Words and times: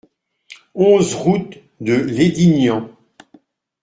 onze 0.73 1.13
route 1.13 1.59
de 1.79 1.93
Lédignan 1.95 2.89